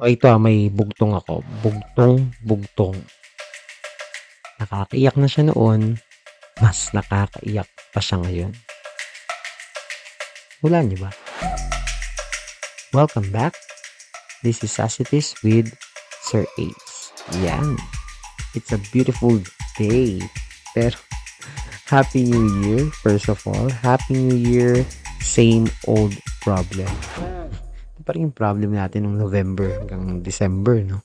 O 0.00 0.08
ito 0.08 0.24
ah, 0.32 0.40
may 0.40 0.72
bugtong 0.72 1.12
ako. 1.12 1.44
Bugtong, 1.60 2.32
bugtong. 2.40 2.96
Nakakaiyak 4.56 5.20
na 5.20 5.28
siya 5.28 5.52
noon. 5.52 6.00
Mas 6.56 6.88
nakakaiyak 6.96 7.68
pa 7.92 8.00
siya 8.00 8.16
ngayon. 8.24 8.56
Wala 10.64 10.80
niyo 10.88 11.04
ba? 11.04 11.12
Welcome 12.96 13.28
back. 13.28 13.52
This 14.40 14.64
is 14.64 14.72
Sassitis 14.72 15.36
with 15.44 15.68
Sir 16.24 16.48
Ace. 16.56 17.12
Yan. 17.44 17.76
It's 18.56 18.72
a 18.72 18.80
beautiful 18.96 19.36
day. 19.76 20.16
Pero, 20.72 20.96
Happy 21.92 22.24
New 22.24 22.64
Year, 22.64 22.88
first 23.04 23.28
of 23.28 23.44
all. 23.44 23.68
Happy 23.68 24.16
New 24.16 24.40
Year, 24.40 24.80
same 25.20 25.68
old 25.84 26.16
problem 26.40 26.88
pa 28.02 28.16
rin 28.16 28.28
yung 28.28 28.36
problem 28.36 28.74
natin 28.74 29.06
nung 29.06 29.20
November 29.20 29.68
hanggang 29.80 30.24
December, 30.24 30.80
no? 30.82 31.04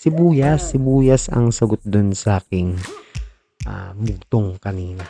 Sibuyas, 0.00 0.72
sibuyas 0.72 1.28
ang 1.28 1.52
sagot 1.52 1.84
dun 1.84 2.16
sa 2.16 2.40
aking 2.40 2.72
uh, 3.68 3.92
mugtong 3.92 4.56
kanina. 4.56 5.04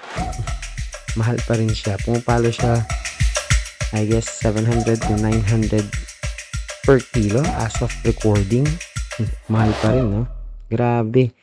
Mahal 1.18 1.38
pa 1.46 1.54
rin 1.54 1.70
siya. 1.70 1.94
Pumapalo 2.02 2.50
siya, 2.50 2.82
I 3.94 4.02
guess, 4.10 4.42
700 4.42 4.98
to 4.98 5.14
900 5.14 5.86
per 6.82 6.98
kilo 7.14 7.42
as 7.62 7.78
of 7.78 7.94
recording. 8.02 8.66
Mahal 9.46 9.70
pa 9.78 9.94
rin, 9.94 10.06
no? 10.10 10.22
Grabe. 10.66 11.34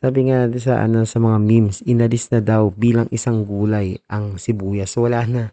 Sabi 0.00 0.32
nga 0.32 0.48
sa 0.56 0.84
ano 0.84 1.04
sa 1.04 1.20
mga 1.20 1.38
memes, 1.40 1.80
inalis 1.84 2.32
na 2.32 2.40
daw 2.40 2.72
bilang 2.72 3.08
isang 3.12 3.44
gulay 3.44 4.00
ang 4.08 4.36
sibuyas. 4.36 4.92
So, 4.92 5.08
wala 5.08 5.24
na 5.24 5.44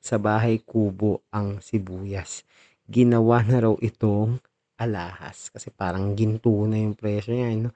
sa 0.00 0.16
bahay 0.16 0.60
kubo 0.60 1.24
ang 1.32 1.60
sibuyas 1.60 2.48
ginawa 2.88 3.44
na 3.44 3.68
raw 3.68 3.74
itong 3.78 4.40
alahas. 4.80 5.52
Kasi 5.52 5.68
parang 5.68 6.16
ginto 6.16 6.64
na 6.64 6.80
yung 6.80 6.96
presyo 6.96 7.36
niya 7.36 7.68
no? 7.68 7.72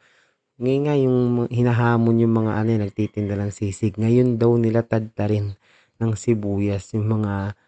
ngayon 0.62 0.82
nga 0.86 0.94
yung 0.94 1.18
hinahamon 1.50 2.22
yung 2.22 2.34
mga 2.38 2.52
ano 2.54 2.70
nagtitinda 2.86 3.34
ng 3.34 3.50
sisig. 3.50 3.98
Ngayon 3.98 4.38
daw 4.38 4.54
nila 4.54 4.86
tadtarin 4.86 5.58
ng 5.98 6.12
sibuyas 6.14 6.94
yung 6.94 7.08
mga 7.18 7.58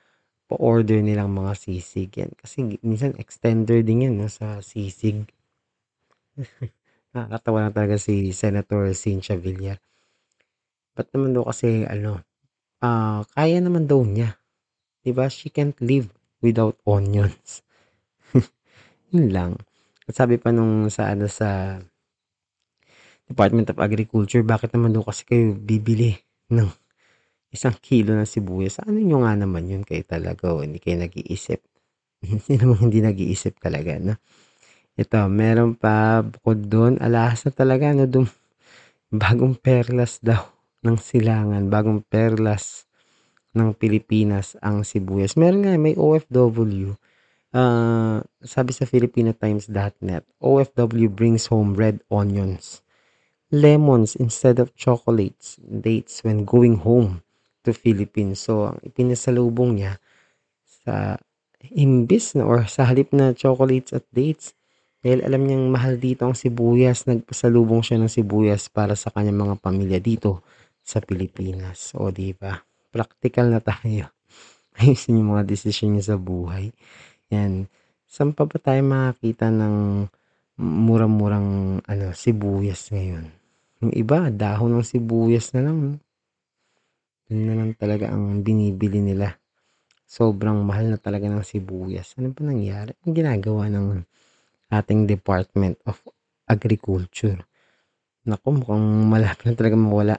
pa-order 0.46 1.02
nilang 1.02 1.34
mga 1.34 1.58
sisig. 1.58 2.14
Yan. 2.14 2.30
Kasi 2.38 2.78
minsan 2.86 3.18
extender 3.18 3.82
din 3.82 4.06
yan 4.06 4.14
no, 4.20 4.30
sa 4.30 4.62
sisig. 4.62 5.26
Nakakatawa 7.14 7.58
na 7.66 7.70
talaga 7.74 7.96
si 7.98 8.30
Senator 8.30 8.90
Cynthia 8.94 9.34
Villar. 9.34 9.78
Ba't 10.94 11.10
naman 11.10 11.34
daw 11.34 11.50
kasi 11.50 11.82
ano 11.90 12.22
uh, 12.78 13.26
kaya 13.34 13.58
naman 13.58 13.90
daw 13.90 14.06
niya. 14.06 14.38
Diba? 15.02 15.26
She 15.26 15.50
can't 15.50 15.76
live 15.82 16.08
without 16.44 16.76
onions. 16.84 17.64
Yun 19.14 19.32
lang. 19.32 19.52
At 20.04 20.20
sabi 20.20 20.36
pa 20.36 20.52
nung 20.52 20.92
sa 20.92 21.16
ano 21.16 21.24
sa 21.32 21.80
Department 23.24 23.72
of 23.72 23.80
Agriculture, 23.80 24.44
bakit 24.44 24.76
naman 24.76 24.92
daw 24.92 25.00
kasi 25.00 25.24
kayo 25.24 25.56
bibili 25.56 26.12
ng 26.52 26.68
isang 27.48 27.72
kilo 27.80 28.12
ng 28.12 28.28
sibuyas? 28.28 28.84
Ano 28.84 29.00
nyo 29.00 29.24
nga 29.24 29.32
naman 29.32 29.64
yun 29.64 29.82
kayo 29.86 30.04
talaga 30.04 30.52
o 30.52 30.60
hindi 30.60 30.76
kayo 30.76 31.00
nag-iisip? 31.00 31.60
hindi 32.28 32.54
naman 32.60 32.78
hindi 32.84 33.00
nag-iisip 33.00 33.56
talaga, 33.64 33.96
no? 33.96 34.20
Ito, 34.94 35.26
meron 35.26 35.74
pa 35.74 36.20
bukod 36.22 36.68
doon, 36.68 37.00
alahas 37.00 37.48
na 37.48 37.52
talaga, 37.56 37.96
no? 37.96 38.04
Dum, 38.04 38.28
bagong 39.24 39.56
perlas 39.56 40.20
daw 40.20 40.44
ng 40.84 41.00
silangan, 41.00 41.64
bagong 41.72 42.04
perlas 42.04 42.84
ng 43.54 43.72
Pilipinas 43.78 44.58
ang 44.60 44.82
sibuyas. 44.82 45.38
Meron 45.38 45.64
nga, 45.64 45.74
may 45.78 45.94
OFW. 45.94 46.98
Uh, 47.54 48.18
sabi 48.42 48.74
sa 48.74 48.82
filipinotimes.net, 48.82 50.26
OFW 50.42 51.06
brings 51.06 51.46
home 51.46 51.78
red 51.78 52.02
onions, 52.10 52.82
lemons 53.54 54.18
instead 54.18 54.58
of 54.58 54.74
chocolates, 54.74 55.62
dates 55.62 56.26
when 56.26 56.42
going 56.42 56.82
home 56.82 57.22
to 57.62 57.70
Philippines. 57.70 58.42
So, 58.42 58.74
ang 58.74 58.82
ipinasalubong 58.82 59.78
niya 59.78 60.02
sa 60.66 61.14
imbis 61.72 62.34
na 62.34 62.42
or 62.42 62.66
sa 62.66 62.90
halip 62.90 63.14
na 63.14 63.32
chocolates 63.32 63.94
at 63.94 64.02
dates, 64.10 64.52
dahil 65.04 65.22
alam 65.22 65.46
niyang 65.46 65.70
mahal 65.70 65.94
dito 66.00 66.26
ang 66.26 66.34
sibuyas, 66.34 67.06
nagpasalubong 67.06 67.86
siya 67.86 68.02
ng 68.02 68.10
sibuyas 68.10 68.66
para 68.66 68.96
sa 68.98 69.12
kanyang 69.12 69.46
mga 69.46 69.56
pamilya 69.60 70.00
dito 70.00 70.42
sa 70.80 70.98
Pilipinas. 70.98 71.92
O, 71.94 72.08
di 72.08 72.32
ba? 72.32 72.56
Practical 72.94 73.50
na 73.50 73.58
tayo. 73.58 74.14
Ayusin 74.78 75.18
yung 75.18 75.34
mga 75.34 75.50
desisyon 75.50 75.98
niyo 75.98 76.14
sa 76.14 76.16
buhay. 76.18 76.70
Yan. 77.34 77.66
Saan 78.06 78.30
pa 78.30 78.46
ba 78.46 78.62
tayo 78.62 78.78
makakita 78.86 79.50
ng 79.50 80.06
murang-murang 80.62 81.82
ano, 81.82 82.06
sibuyas 82.14 82.94
ngayon? 82.94 83.26
Yung 83.82 83.90
iba, 83.90 84.30
dahon 84.30 84.78
ng 84.78 84.86
sibuyas 84.86 85.50
na 85.58 85.66
lang. 85.66 85.98
Yun 87.26 87.42
na 87.50 87.54
lang 87.58 87.74
talaga 87.74 88.14
ang 88.14 88.46
binibili 88.46 89.02
nila. 89.02 89.34
Sobrang 90.06 90.62
mahal 90.62 90.94
na 90.94 90.98
talaga 91.02 91.26
ng 91.26 91.42
sibuyas. 91.42 92.14
Ano 92.22 92.30
pa 92.30 92.46
nangyari? 92.46 92.94
Ang 93.02 93.12
ginagawa 93.18 93.66
ng 93.66 94.06
ating 94.70 95.10
Department 95.10 95.82
of 95.90 95.98
Agriculture. 96.46 97.42
Naku, 98.24 98.62
mukhang 98.62 99.10
malapit 99.10 99.50
na 99.50 99.58
talaga 99.58 99.74
mawala 99.74 100.16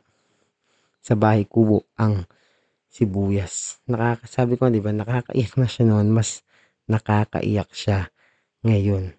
sa 1.05 1.13
bahay 1.13 1.45
kubo 1.45 1.85
ang 2.01 2.25
sibuyas. 2.95 3.83
Nakakasabi 3.91 4.55
ko, 4.55 4.71
'di 4.71 4.79
ba, 4.79 4.95
nakakaiyak 4.95 5.59
na 5.59 5.67
siya 5.67 5.83
noon, 5.91 6.15
mas 6.15 6.47
nakakaiyak 6.87 7.67
siya 7.75 8.07
ngayon. 8.63 9.11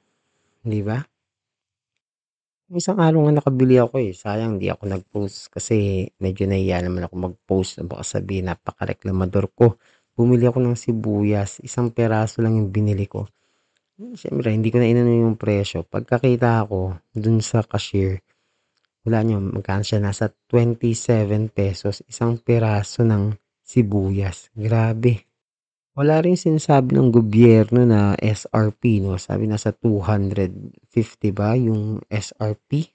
'Di 0.64 0.80
ba? 0.80 1.04
Isang 2.72 2.98
araw 2.98 3.28
nga 3.28 3.38
nakabili 3.38 3.78
ako 3.78 4.02
eh. 4.02 4.10
Sayang 4.10 4.58
di 4.58 4.66
ako 4.66 4.90
nag-post 4.90 5.54
kasi 5.54 6.08
medyo 6.18 6.50
nahiya 6.50 6.82
naman 6.82 7.06
ako 7.06 7.14
mag-post. 7.30 7.78
Baka 7.86 8.02
sabihin 8.02 8.50
napaka-reklamador 8.50 9.54
ko. 9.54 9.78
Bumili 10.18 10.50
ako 10.50 10.58
ng 10.64 10.74
sibuyas. 10.74 11.62
Isang 11.62 11.94
peraso 11.94 12.42
lang 12.42 12.58
yung 12.58 12.74
binili 12.74 13.06
ko. 13.06 13.28
Siyempre, 13.96 14.50
hindi 14.50 14.74
ko 14.74 14.82
na 14.82 14.90
inano 14.90 15.14
yung 15.14 15.38
presyo. 15.38 15.86
Pagkakita 15.86 16.66
ako 16.66 16.98
dun 17.14 17.38
sa 17.38 17.62
cashier, 17.62 18.18
wala 19.06 19.22
nyo, 19.22 19.38
magkano 19.38 19.86
siya? 19.86 20.02
Nasa 20.02 20.26
27 20.50 21.46
pesos. 21.54 22.02
Isang 22.10 22.42
peraso 22.42 23.06
ng 23.06 23.45
sibuyas. 23.66 24.54
Grabe. 24.54 25.26
Wala 25.98 26.22
rin 26.22 26.38
sinasabi 26.38 26.94
ng 26.94 27.10
gobyerno 27.10 27.82
na 27.82 28.14
SRP, 28.20 29.02
no? 29.02 29.18
Sabi 29.18 29.50
nasa 29.50 29.74
250 29.74 31.32
ba 31.34 31.58
yung 31.58 31.98
SRP 32.06 32.94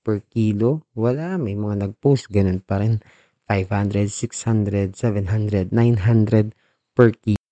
per 0.00 0.24
kilo? 0.24 0.86
Wala. 0.96 1.36
May 1.36 1.58
mga 1.58 1.84
nag-post. 1.84 2.32
Ganun 2.32 2.64
pa 2.64 2.80
rin. 2.80 3.02
500, 3.50 4.10
600, 4.10 4.94
700, 4.94 5.74
900 5.74 6.54
per 6.94 7.14
kilo. 7.18 7.42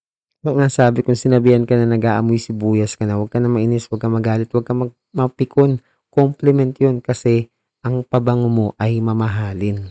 So, 0.44 0.54
nga 0.54 0.68
sabi 0.68 1.00
kung 1.00 1.16
sinabihan 1.16 1.64
ka 1.64 1.74
na 1.74 1.88
nag-aamoy 1.88 2.36
sibuyas 2.36 2.94
ka 2.94 3.08
na, 3.08 3.16
huwag 3.16 3.32
ka 3.32 3.40
na 3.40 3.48
mainis, 3.48 3.88
huwag 3.88 4.02
ka 4.04 4.12
magalit, 4.12 4.52
huwag 4.52 4.66
ka 4.68 4.76
mag- 4.76 4.94
mapikon. 5.16 5.80
Compliment 6.12 6.76
yun 6.78 7.02
kasi 7.02 7.50
ang 7.82 8.06
pabango 8.06 8.46
mo 8.46 8.66
ay 8.78 9.02
mamahalin. 9.02 9.90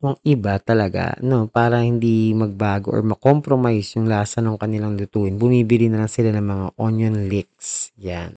Yung 0.00 0.16
iba 0.24 0.56
talaga 0.56 1.12
'no, 1.20 1.44
para 1.52 1.84
hindi 1.84 2.32
magbago 2.32 2.88
or 2.96 3.04
ma-compromise 3.04 4.00
yung 4.00 4.08
lasa 4.08 4.40
ng 4.40 4.56
kanilang 4.56 4.96
lutuin, 4.96 5.36
bumibili 5.36 5.92
na 5.92 6.04
lang 6.04 6.10
sila 6.12 6.32
ng 6.32 6.40
mga 6.52 6.66
onion 6.80 7.16
leeks, 7.28 7.92
'yan. 8.00 8.32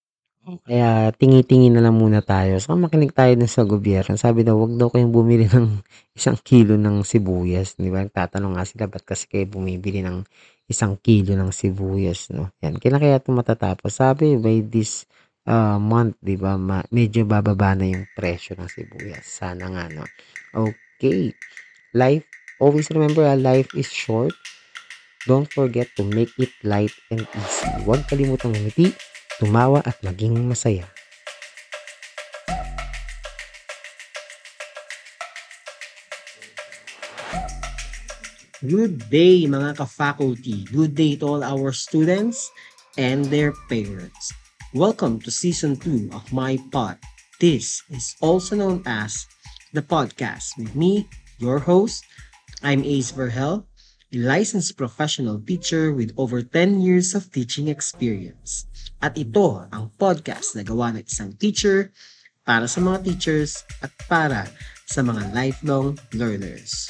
Kaya 0.67 1.11
tingi-tingi 1.15 1.69
na 1.71 1.83
lang 1.83 1.95
muna 1.99 2.19
tayo. 2.23 2.59
Saka 2.59 2.75
makinig 2.79 3.15
tayo 3.15 3.31
dun 3.39 3.47
sa 3.51 3.63
gobyerno. 3.67 4.15
Sabi 4.19 4.43
daw, 4.47 4.55
"Wag 4.59 4.75
daw 4.79 4.89
kayong 4.91 5.11
bumili 5.15 5.47
ng 5.51 5.67
isang 6.19 6.35
kilo 6.43 6.75
ng 6.79 7.03
sibuyas." 7.07 7.75
'Di 7.79 7.91
ba, 7.91 8.03
nagtatanong 8.03 8.55
nga 8.59 8.65
sila, 8.67 8.85
"Ba't 8.91 9.03
kasi 9.07 9.27
kayo 9.31 9.45
bumibili 9.47 10.01
ng 10.03 10.23
isang 10.67 10.95
kilo 10.99 11.35
ng 11.35 11.51
sibuyas?" 11.55 12.31
'No, 12.31 12.51
'yan. 12.63 12.79
Kailan 12.79 12.99
kaya 13.03 13.17
'to 13.23 13.31
matatapos? 13.35 13.91
Sabi 13.99 14.35
by 14.39 14.63
this, 14.67 15.05
uh, 15.47 15.79
month 15.79 16.19
'di 16.23 16.35
ba, 16.39 16.55
ma 16.59 16.83
medyo 16.91 17.23
bababa 17.27 17.75
na 17.75 17.87
yung 17.91 18.07
presyo 18.11 18.55
ng 18.59 18.67
sibuyas. 18.71 19.23
Sana 19.27 19.67
nga 19.71 19.85
'no. 19.91 20.05
Okay. 20.55 21.35
Life, 21.93 22.25
always 22.57 22.89
remember, 22.89 23.21
ah, 23.21 23.37
life 23.37 23.69
is 23.77 23.85
short. 23.85 24.33
Don't 25.29 25.45
forget 25.45 25.93
to 25.93 26.01
make 26.01 26.33
it 26.41 26.49
light 26.65 26.89
and 27.13 27.21
easy. 27.21 27.69
Huwag 27.85 28.09
kalimutang 28.09 28.57
umiti, 28.57 28.97
tumawa 29.37 29.85
at 29.85 30.01
maging 30.01 30.33
masaya. 30.49 30.89
Good 38.65 39.13
day 39.13 39.45
mga 39.45 39.77
ka-faculty. 39.77 40.65
Good 40.73 40.97
day 40.97 41.13
to 41.21 41.29
all 41.29 41.41
our 41.45 41.69
students 41.77 42.49
and 42.97 43.29
their 43.29 43.53
parents. 43.69 44.33
Welcome 44.73 45.21
to 45.21 45.29
season 45.29 45.77
2 45.77 46.09
of 46.09 46.25
my 46.33 46.57
pod. 46.73 46.97
This 47.37 47.85
is 47.93 48.17
also 48.17 48.57
known 48.57 48.81
as 48.89 49.29
the 49.77 49.85
podcast 49.85 50.57
with 50.57 50.73
me, 50.73 51.05
your 51.39 51.59
host. 51.59 52.05
I'm 52.63 52.83
Ace 52.83 53.11
Verhel, 53.11 53.65
a 54.13 54.17
licensed 54.17 54.77
professional 54.77 55.39
teacher 55.41 55.91
with 55.91 56.13
over 56.17 56.41
10 56.41 56.81
years 56.81 57.13
of 57.13 57.31
teaching 57.31 57.67
experience. 57.67 58.65
At 59.03 59.19
ito 59.19 59.67
ang 59.67 59.91
podcast 59.99 60.55
na 60.55 60.63
gawa 60.63 60.95
ng 60.95 61.03
isang 61.03 61.35
teacher 61.35 61.91
para 62.47 62.67
sa 62.67 62.79
mga 62.79 63.03
teachers 63.03 63.67
at 63.83 63.91
para 64.07 64.47
sa 64.87 65.03
mga 65.03 65.35
lifelong 65.35 65.99
learners. 66.15 66.87